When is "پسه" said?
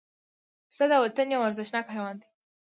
0.69-0.85